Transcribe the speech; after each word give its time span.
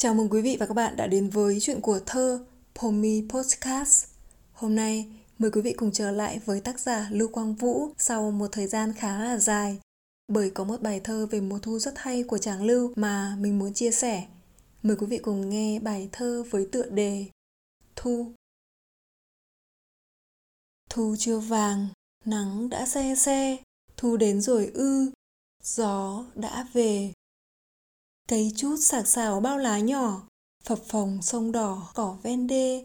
Chào 0.00 0.14
mừng 0.14 0.28
quý 0.28 0.42
vị 0.42 0.56
và 0.60 0.66
các 0.66 0.74
bạn 0.74 0.96
đã 0.96 1.06
đến 1.06 1.30
với 1.30 1.58
chuyện 1.60 1.80
của 1.80 2.00
thơ 2.06 2.44
Pomi 2.74 3.22
Podcast. 3.28 4.06
Hôm 4.52 4.76
nay, 4.76 5.06
mời 5.38 5.50
quý 5.50 5.60
vị 5.60 5.72
cùng 5.72 5.92
trở 5.92 6.10
lại 6.10 6.40
với 6.44 6.60
tác 6.60 6.80
giả 6.80 7.08
Lưu 7.10 7.28
Quang 7.28 7.54
Vũ 7.54 7.90
sau 7.98 8.30
một 8.30 8.48
thời 8.52 8.66
gian 8.66 8.92
khá 8.92 9.24
là 9.24 9.38
dài. 9.38 9.78
Bởi 10.28 10.50
có 10.50 10.64
một 10.64 10.82
bài 10.82 11.00
thơ 11.04 11.26
về 11.30 11.40
mùa 11.40 11.58
thu 11.58 11.78
rất 11.78 11.94
hay 11.96 12.22
của 12.22 12.38
chàng 12.38 12.62
Lưu 12.62 12.92
mà 12.96 13.36
mình 13.40 13.58
muốn 13.58 13.74
chia 13.74 13.90
sẻ. 13.90 14.26
Mời 14.82 14.96
quý 14.96 15.06
vị 15.06 15.18
cùng 15.18 15.50
nghe 15.50 15.80
bài 15.80 16.08
thơ 16.12 16.44
với 16.50 16.68
tựa 16.72 16.88
đề 16.90 17.24
Thu. 17.96 18.32
Thu 20.90 21.16
chưa 21.18 21.38
vàng, 21.38 21.88
nắng 22.24 22.68
đã 22.68 22.86
xe 22.86 23.14
xe, 23.14 23.56
thu 23.96 24.16
đến 24.16 24.40
rồi 24.40 24.70
ư, 24.74 25.10
gió 25.62 26.24
đã 26.34 26.66
về 26.72 27.12
Cây 28.28 28.52
chút 28.56 28.76
sạc 28.80 29.08
sào 29.08 29.40
bao 29.40 29.58
lá 29.58 29.78
nhỏ, 29.78 30.22
phập 30.64 30.78
phồng 30.78 31.22
sông 31.22 31.52
đỏ 31.52 31.88
cỏ 31.94 32.16
ven 32.22 32.46
đê. 32.46 32.84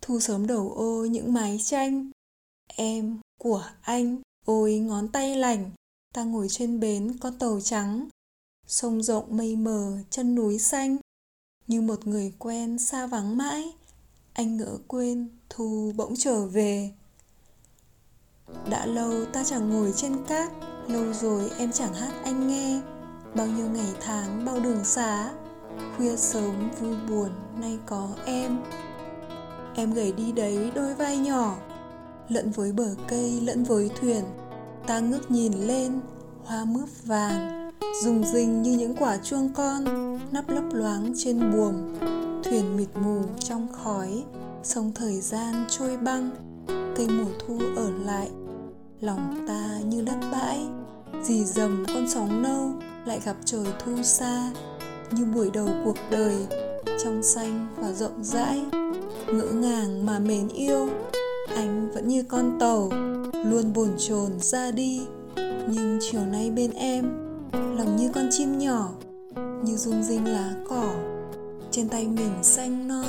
Thu 0.00 0.20
sớm 0.20 0.46
đầu 0.46 0.72
ô 0.72 1.04
những 1.04 1.32
mái 1.32 1.58
tranh. 1.64 2.10
Em 2.76 3.20
của 3.40 3.64
anh, 3.80 4.16
ôi 4.46 4.78
ngón 4.78 5.08
tay 5.08 5.36
lành, 5.36 5.70
ta 6.14 6.24
ngồi 6.24 6.48
trên 6.48 6.80
bến 6.80 7.16
con 7.20 7.38
tàu 7.38 7.60
trắng. 7.60 8.08
Sông 8.66 9.02
rộng 9.02 9.36
mây 9.36 9.56
mờ, 9.56 9.98
chân 10.10 10.34
núi 10.34 10.58
xanh. 10.58 10.96
Như 11.66 11.80
một 11.80 12.06
người 12.06 12.32
quen 12.38 12.78
xa 12.78 13.06
vắng 13.06 13.36
mãi, 13.36 13.72
anh 14.32 14.56
ngỡ 14.56 14.78
quên 14.88 15.28
thu 15.48 15.92
bỗng 15.96 16.14
trở 16.18 16.46
về. 16.46 16.92
Đã 18.70 18.86
lâu 18.86 19.24
ta 19.24 19.44
chẳng 19.44 19.70
ngồi 19.70 19.92
trên 19.96 20.24
cát, 20.26 20.52
lâu 20.88 21.12
rồi 21.12 21.50
em 21.58 21.72
chẳng 21.72 21.94
hát 21.94 22.20
anh 22.24 22.48
nghe 22.48 22.93
bao 23.34 23.46
nhiêu 23.46 23.66
ngày 23.74 23.94
tháng, 24.00 24.44
bao 24.44 24.60
đường 24.60 24.84
xá, 24.84 25.30
khuya 25.96 26.16
sớm, 26.16 26.70
vui 26.80 26.94
buồn, 27.08 27.28
nay 27.60 27.78
có 27.86 28.08
em. 28.24 28.58
Em 29.74 29.94
gầy 29.94 30.12
đi 30.12 30.32
đấy 30.32 30.70
đôi 30.74 30.94
vai 30.94 31.16
nhỏ, 31.16 31.56
lẫn 32.28 32.50
với 32.50 32.72
bờ 32.72 32.94
cây, 33.08 33.40
lẫn 33.40 33.64
với 33.64 33.90
thuyền. 34.00 34.24
Ta 34.86 35.00
ngước 35.00 35.30
nhìn 35.30 35.52
lên, 35.52 36.00
hoa 36.44 36.64
mướp 36.64 36.88
vàng, 37.04 37.70
rùng 38.04 38.24
rình 38.24 38.62
như 38.62 38.76
những 38.78 38.96
quả 38.96 39.16
chuông 39.16 39.52
con, 39.54 39.84
nắp 40.32 40.48
lấp 40.48 40.64
loáng 40.72 41.12
trên 41.16 41.52
buồm. 41.52 41.74
Thuyền 42.44 42.76
mịt 42.76 42.88
mù 42.94 43.22
trong 43.38 43.68
khói, 43.72 44.24
sông 44.62 44.92
thời 44.94 45.20
gian 45.20 45.64
trôi 45.68 45.96
băng. 45.96 46.30
Cây 46.96 47.08
mùa 47.08 47.30
thu 47.46 47.58
ở 47.76 47.90
lại, 48.04 48.30
lòng 49.00 49.44
ta 49.48 49.78
như 49.84 50.02
đất 50.02 50.16
bãi, 50.32 50.66
dì 51.22 51.44
dầm 51.44 51.84
con 51.94 52.08
sóng 52.08 52.42
nâu 52.42 52.70
lại 53.06 53.20
gặp 53.24 53.36
trời 53.44 53.66
thu 53.78 54.02
xa 54.02 54.52
như 55.10 55.24
buổi 55.24 55.50
đầu 55.50 55.68
cuộc 55.84 55.96
đời 56.10 56.46
trong 57.04 57.22
xanh 57.22 57.66
và 57.76 57.92
rộng 57.92 58.24
rãi. 58.24 58.64
Ngỡ 59.26 59.50
ngàng 59.52 60.06
mà 60.06 60.18
mến 60.18 60.48
yêu, 60.48 60.88
anh 61.56 61.90
vẫn 61.94 62.08
như 62.08 62.22
con 62.22 62.56
tàu, 62.60 62.90
luôn 63.44 63.72
bồn 63.74 63.88
chồn 63.98 64.30
ra 64.40 64.70
đi. 64.70 65.00
Nhưng 65.68 65.98
chiều 66.00 66.20
nay 66.20 66.50
bên 66.50 66.70
em, 66.70 67.04
lòng 67.52 67.96
như 67.96 68.10
con 68.14 68.28
chim 68.30 68.58
nhỏ, 68.58 68.88
như 69.62 69.76
rung 69.76 70.02
rinh 70.02 70.32
lá 70.32 70.54
cỏ, 70.68 70.94
trên 71.70 71.88
tay 71.88 72.06
mình 72.06 72.32
xanh 72.42 72.88
non. 72.88 73.06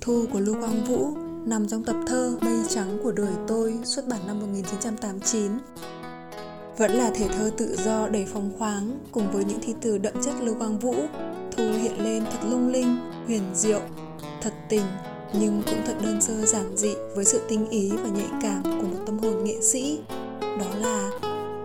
Thu 0.00 0.24
của 0.32 0.40
Lưu 0.40 0.56
Quang 0.60 0.84
Vũ 0.84 1.08
nằm 1.46 1.68
trong 1.68 1.84
tập 1.84 1.96
thơ 2.06 2.38
Mây 2.40 2.58
trắng 2.68 2.98
của 3.02 3.12
đời 3.12 3.32
tôi, 3.46 3.78
xuất 3.84 4.08
bản 4.08 4.20
năm 4.26 4.40
1989 4.40 5.52
vẫn 6.78 6.90
là 6.90 7.10
thể 7.14 7.28
thơ 7.28 7.50
tự 7.56 7.76
do 7.84 8.08
đầy 8.08 8.26
phóng 8.32 8.50
khoáng 8.58 8.98
cùng 9.12 9.32
với 9.32 9.44
những 9.44 9.58
thi 9.62 9.74
từ 9.80 9.98
đậm 9.98 10.14
chất 10.22 10.34
Lưu 10.40 10.54
Quang 10.58 10.78
Vũ, 10.78 10.94
Thu 11.56 11.64
hiện 11.82 12.04
lên 12.04 12.24
thật 12.32 12.48
lung 12.50 12.72
linh, 12.72 12.96
huyền 13.26 13.42
diệu, 13.54 13.80
thật 14.42 14.52
tình 14.68 14.82
nhưng 15.32 15.62
cũng 15.66 15.78
thật 15.86 15.94
đơn 16.02 16.20
sơ 16.20 16.46
giản 16.46 16.76
dị 16.76 16.94
với 17.14 17.24
sự 17.24 17.40
tinh 17.48 17.70
ý 17.70 17.90
và 17.90 18.08
nhạy 18.08 18.28
cảm 18.42 18.62
của 18.62 18.86
một 18.88 18.98
tâm 19.06 19.18
hồn 19.18 19.44
nghệ 19.44 19.60
sĩ. 19.62 20.00
Đó 20.40 20.66
là 20.80 21.10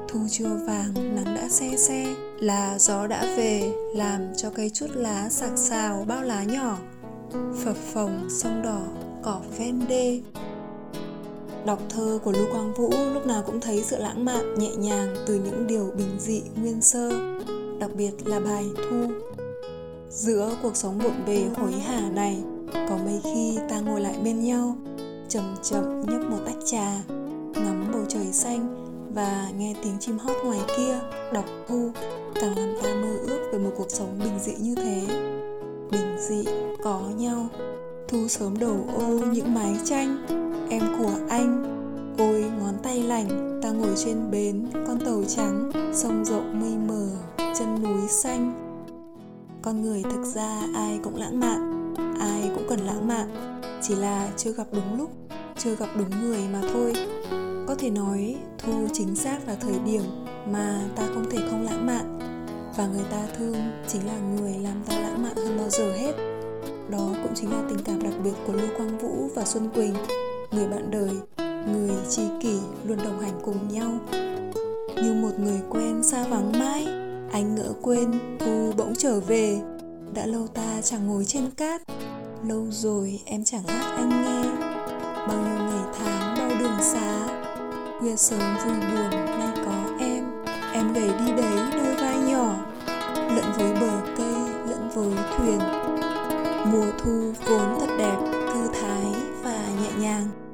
thu 0.07 0.19
chưa 0.29 0.49
vàng, 0.67 0.93
nắng 1.15 1.35
đã 1.35 1.49
xe 1.49 1.77
xe, 1.77 2.15
là 2.39 2.79
gió 2.79 3.07
đã 3.07 3.21
về, 3.37 3.71
làm 3.95 4.21
cho 4.37 4.49
cây 4.49 4.69
chút 4.69 4.87
lá 4.93 5.29
sạc 5.29 5.57
xào 5.57 6.05
bao 6.07 6.23
lá 6.23 6.43
nhỏ, 6.43 6.77
phập 7.63 7.75
phồng 7.93 8.27
sông 8.29 8.61
đỏ, 8.63 8.81
cỏ 9.23 9.41
ven 9.57 9.81
đê, 9.89 10.21
Đọc 11.65 11.79
thơ 11.89 12.19
của 12.23 12.31
Lưu 12.31 12.47
Quang 12.51 12.73
Vũ 12.73 12.89
lúc 13.13 13.27
nào 13.27 13.43
cũng 13.45 13.59
thấy 13.59 13.83
sự 13.83 13.97
lãng 13.97 14.25
mạn 14.25 14.55
nhẹ 14.59 14.75
nhàng 14.75 15.15
từ 15.25 15.35
những 15.35 15.67
điều 15.67 15.91
bình 15.97 16.19
dị 16.19 16.41
nguyên 16.61 16.81
sơ, 16.81 17.11
đặc 17.79 17.89
biệt 17.97 18.11
là 18.25 18.39
bài 18.39 18.65
Thu. 18.75 19.11
Giữa 20.09 20.55
cuộc 20.63 20.75
sống 20.75 20.99
bộn 21.03 21.13
bề 21.27 21.45
hối 21.57 21.71
hả 21.71 22.09
này, 22.09 22.43
có 22.73 22.97
mấy 23.05 23.21
khi 23.23 23.57
ta 23.69 23.79
ngồi 23.79 24.01
lại 24.01 24.15
bên 24.23 24.43
nhau, 24.43 24.75
chậm 25.29 25.55
chậm 25.63 26.01
nhấp 26.01 26.21
một 26.29 26.39
tách 26.45 26.57
trà, 26.65 27.03
ngắm 27.53 27.89
bầu 27.93 28.05
trời 28.09 28.25
xanh 28.31 28.75
và 29.13 29.49
nghe 29.57 29.75
tiếng 29.83 29.97
chim 29.99 30.17
hót 30.17 30.35
ngoài 30.45 30.59
kia, 30.77 30.99
đọc 31.33 31.45
Thu 31.67 31.91
càng 32.35 32.57
làm 32.57 32.75
ta 32.83 32.93
mơ 32.93 33.17
ước 33.27 33.49
về 33.53 33.59
một 33.59 33.71
cuộc 33.77 33.91
sống 33.91 34.19
bình 34.23 34.39
dị 34.39 34.53
như 34.59 34.75
thế. 34.75 35.01
Bình 35.91 36.17
dị, 36.19 36.43
có 36.83 37.01
nhau, 37.17 37.47
thu 38.07 38.27
sớm 38.27 38.59
đầu 38.59 38.87
ô 38.97 39.07
những 39.07 39.53
mái 39.53 39.75
tranh 39.85 40.25
anh 41.33 41.63
ôi 42.17 42.51
ngón 42.59 42.73
tay 42.83 43.03
lành 43.03 43.59
ta 43.63 43.71
ngồi 43.71 43.93
trên 44.05 44.31
bến, 44.31 44.65
con 44.87 44.99
tàu 45.05 45.23
trắng, 45.27 45.71
sông 45.93 46.25
rộng 46.25 46.61
mây 46.61 46.77
mờ, 46.87 47.07
chân 47.37 47.83
núi 47.83 48.07
xanh. 48.07 48.53
Con 49.61 49.81
người 49.81 50.03
thực 50.03 50.23
ra 50.23 50.61
ai 50.75 50.99
cũng 51.03 51.15
lãng 51.15 51.39
mạn, 51.39 51.93
ai 52.19 52.51
cũng 52.55 52.65
cần 52.69 52.79
lãng 52.79 53.07
mạn, 53.07 53.59
chỉ 53.81 53.95
là 53.95 54.29
chưa 54.37 54.51
gặp 54.51 54.67
đúng 54.71 54.97
lúc, 54.97 55.09
chưa 55.57 55.75
gặp 55.75 55.89
đúng 55.97 56.09
người 56.21 56.41
mà 56.53 56.61
thôi. 56.73 56.93
Có 57.67 57.75
thể 57.75 57.89
nói, 57.89 58.35
thu 58.57 58.87
chính 58.93 59.15
xác 59.15 59.47
là 59.47 59.55
thời 59.55 59.79
điểm 59.85 60.03
mà 60.51 60.81
ta 60.95 61.03
không 61.13 61.25
thể 61.29 61.37
không 61.49 61.65
lãng 61.65 61.85
mạn, 61.85 62.19
và 62.77 62.87
người 62.87 63.05
ta 63.11 63.27
thương 63.37 63.55
chính 63.87 64.07
là 64.07 64.19
người 64.19 64.53
làm 64.53 64.83
ta 64.85 64.99
lãng 64.99 65.23
mạn 65.23 65.35
hơn 65.35 65.57
bao 65.57 65.69
giờ 65.69 65.93
hết. 65.93 66.13
Đó 66.89 67.09
cũng 67.23 67.31
chính 67.35 67.51
là 67.51 67.63
tình 67.69 67.79
cảm 67.85 68.03
đặc 68.03 68.13
biệt 68.23 68.33
của 68.47 68.53
lưu 68.53 68.67
quang 68.77 68.97
vũ 68.97 69.29
và 69.35 69.45
xuân 69.45 69.69
quỳnh 69.75 69.93
người 70.55 70.67
bạn 70.67 70.91
đời, 70.91 71.11
người 71.67 71.95
tri 72.09 72.21
kỷ 72.41 72.59
luôn 72.83 72.97
đồng 72.97 73.19
hành 73.19 73.39
cùng 73.43 73.67
nhau. 73.67 73.91
Như 75.03 75.13
một 75.13 75.39
người 75.39 75.61
quen 75.69 76.03
xa 76.03 76.27
vắng 76.27 76.51
mãi, 76.59 76.87
anh 77.31 77.55
ngỡ 77.55 77.73
quên 77.81 78.11
thu 78.39 78.71
bỗng 78.77 78.93
trở 78.97 79.19
về. 79.19 79.61
Đã 80.13 80.25
lâu 80.25 80.47
ta 80.47 80.81
chẳng 80.83 81.07
ngồi 81.07 81.25
trên 81.25 81.49
cát, 81.49 81.81
lâu 82.47 82.65
rồi 82.69 83.19
em 83.25 83.43
chẳng 83.43 83.63
hát 83.67 83.95
anh 83.95 84.09
nghe. 84.09 84.49
Bao 85.27 85.37
nhiêu 85.37 85.59
ngày 85.59 85.93
tháng 85.99 86.37
bao 86.37 86.59
đường 86.59 86.77
xá, 86.81 87.27
khuya 87.99 88.15
sớm 88.15 88.39
vui 88.65 88.73
buồn 88.73 89.09
nay 89.11 89.51
có 89.65 89.95
em. 89.99 90.23
Em 90.73 90.93
gầy 90.93 91.09
đi 91.19 91.31
đấy 91.31 91.57
đôi 91.75 91.95
vai 91.95 92.17
nhỏ, 92.17 92.55
lẫn 93.35 93.45
với 93.57 93.73
bờ 93.73 94.02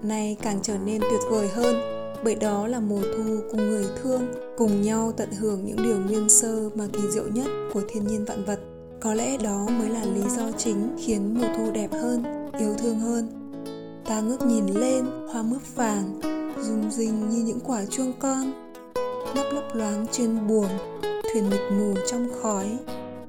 nay 0.10 0.38
càng 0.42 0.60
trở 0.64 0.78
nên 0.78 1.02
tuyệt 1.02 1.22
vời 1.30 1.48
hơn, 1.48 1.76
bởi 2.24 2.36
đó 2.36 2.68
là 2.68 2.80
mùa 2.80 3.02
thu 3.02 3.38
cùng 3.52 3.70
người 3.70 3.86
thương, 4.04 4.22
cùng 4.58 4.82
nhau 4.82 5.14
tận 5.18 5.32
hưởng 5.32 5.66
những 5.66 5.84
điều 5.84 5.98
nguyên 6.00 6.30
sơ 6.30 6.70
mà 6.76 6.88
kỳ 6.94 7.00
diệu 7.10 7.28
nhất 7.28 7.48
của 7.74 7.82
thiên 7.90 8.08
nhiên 8.08 8.26
vạn 8.26 8.46
vật. 8.46 8.60
Có 9.00 9.14
lẽ 9.14 9.38
đó 9.38 9.68
mới 9.80 9.90
là 9.90 10.06
lý 10.06 10.22
do 10.38 10.52
chính 10.58 10.98
khiến 11.06 11.36
mùa 11.42 11.48
thu 11.58 11.72
đẹp 11.72 11.92
hơn, 11.92 12.24
yêu 12.60 12.74
thương 12.78 13.00
hơn. 13.00 13.28
Ta 14.06 14.22
ngước 14.22 14.42
nhìn 14.42 14.66
lên, 14.68 15.06
hoa 15.32 15.44
mướp 15.44 15.76
vàng, 15.76 16.20
rung 16.62 16.92
rinh 16.92 17.30
như 17.30 17.44
những 17.44 17.60
quả 17.60 17.86
chuông 17.86 18.14
con, 18.20 18.72
nắp 19.36 19.46
lấp 19.54 19.76
loáng 19.76 20.06
trên 20.12 20.48
buồng, 20.48 20.70
thuyền 21.34 21.50
mịt 21.50 21.62
mù 21.72 21.94
trong 22.08 22.28
khói, 22.42 22.78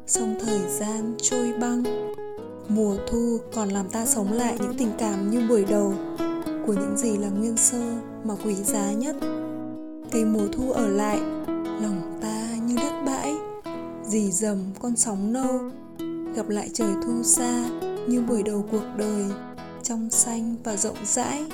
sông 0.06 0.38
thời 0.40 0.60
gian 0.78 1.14
trôi 1.22 1.52
băng. 1.60 1.82
Mùa 2.68 2.96
thu 3.10 3.38
còn 3.54 3.68
làm 3.68 3.88
ta 3.88 4.06
sống 4.06 4.32
lại 4.32 4.56
những 4.60 4.74
tình 4.78 4.90
cảm 4.98 5.30
như 5.30 5.40
buổi 5.48 5.64
đầu 5.64 5.94
của 6.70 6.76
những 6.80 6.96
gì 6.96 7.16
là 7.16 7.28
nguyên 7.28 7.56
sơ 7.56 7.82
mà 8.24 8.34
quý 8.44 8.54
giá 8.54 8.92
nhất. 8.92 9.16
Cây 10.10 10.24
mùa 10.24 10.46
thu 10.52 10.70
ở 10.70 10.88
lại, 10.88 11.20
lòng 11.56 12.18
ta 12.20 12.48
như 12.66 12.76
đất 12.76 13.02
bãi, 13.06 13.34
dì 14.04 14.30
dầm 14.30 14.58
con 14.80 14.96
sóng 14.96 15.32
nâu. 15.32 15.60
Gặp 16.34 16.48
lại 16.48 16.70
trời 16.72 16.88
thu 17.04 17.22
xa 17.22 17.64
như 18.08 18.22
buổi 18.28 18.42
đầu 18.42 18.64
cuộc 18.72 18.82
đời, 18.96 19.24
trong 19.82 20.10
xanh 20.10 20.56
và 20.64 20.76
rộng 20.76 20.96
rãi, 21.04 21.44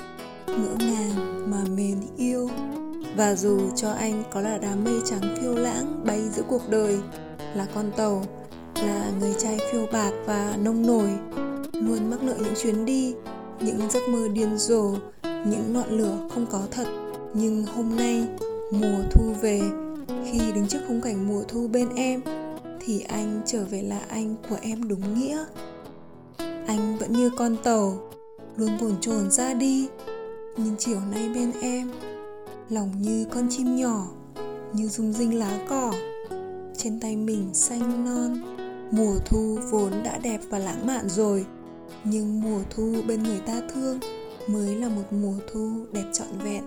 ngỡ 0.47 0.75
ngàng 0.79 1.51
mà 1.51 1.63
mến 1.77 1.97
yêu. 2.17 2.49
Và 3.15 3.35
dù 3.35 3.59
cho 3.75 3.91
anh 3.91 4.23
có 4.33 4.41
là 4.41 4.57
đám 4.57 4.83
mây 4.83 5.01
trắng 5.05 5.35
phiêu 5.41 5.55
lãng 5.55 6.03
bay 6.05 6.29
giữa 6.35 6.43
cuộc 6.47 6.69
đời, 6.69 6.99
là 7.55 7.67
con 7.75 7.91
tàu, 7.97 8.23
là 8.75 9.11
người 9.19 9.33
trai 9.39 9.59
phiêu 9.71 9.85
bạt 9.93 10.13
và 10.25 10.57
nông 10.63 10.87
nổi, 10.87 11.09
luôn 11.73 12.09
mắc 12.09 12.23
nợ 12.23 12.35
những 12.37 12.55
chuyến 12.61 12.85
đi 12.85 13.15
những 13.61 13.89
giấc 13.89 14.09
mơ 14.09 14.27
điên 14.33 14.57
rồ, 14.57 14.93
những 15.23 15.73
ngọn 15.73 15.89
lửa 15.89 16.17
không 16.33 16.45
có 16.51 16.61
thật. 16.71 16.87
Nhưng 17.33 17.65
hôm 17.65 17.95
nay, 17.95 18.27
mùa 18.71 19.03
thu 19.11 19.33
về, 19.41 19.61
khi 20.25 20.39
đứng 20.55 20.67
trước 20.67 20.79
khung 20.87 21.01
cảnh 21.01 21.27
mùa 21.27 21.43
thu 21.47 21.67
bên 21.67 21.89
em, 21.95 22.21
thì 22.79 22.99
anh 22.99 23.41
trở 23.45 23.65
về 23.65 23.81
là 23.81 23.99
anh 24.09 24.35
của 24.49 24.57
em 24.61 24.87
đúng 24.87 25.19
nghĩa. 25.19 25.45
Anh 26.67 26.97
vẫn 26.99 27.13
như 27.13 27.29
con 27.37 27.57
tàu, 27.63 28.11
luôn 28.57 28.69
bồn 28.81 28.95
chồn 29.01 29.31
ra 29.31 29.53
đi. 29.53 29.87
Nhưng 30.57 30.75
chiều 30.79 30.99
nay 31.11 31.29
bên 31.35 31.51
em, 31.61 31.91
lòng 32.69 32.91
như 33.01 33.25
con 33.31 33.47
chim 33.49 33.75
nhỏ, 33.75 34.07
như 34.73 34.87
rung 34.87 35.13
rinh 35.13 35.39
lá 35.39 35.65
cỏ. 35.69 35.93
Trên 36.77 36.99
tay 36.99 37.15
mình 37.15 37.49
xanh 37.53 38.05
non, 38.05 38.55
mùa 38.91 39.15
thu 39.25 39.57
vốn 39.71 39.91
đã 40.03 40.17
đẹp 40.17 40.39
và 40.49 40.59
lãng 40.59 40.87
mạn 40.87 41.09
rồi 41.09 41.45
nhưng 42.03 42.41
mùa 42.41 42.59
thu 42.69 42.95
bên 43.07 43.23
người 43.23 43.39
ta 43.45 43.61
thương 43.73 43.99
mới 44.47 44.75
là 44.75 44.89
một 44.89 45.03
mùa 45.11 45.35
thu 45.53 45.85
đẹp 45.93 46.05
trọn 46.13 46.27
vẹn. 46.43 46.63